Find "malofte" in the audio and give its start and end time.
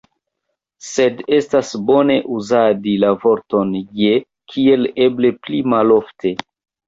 5.75-6.33